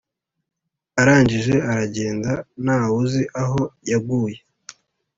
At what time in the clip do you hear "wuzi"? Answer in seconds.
2.91-3.23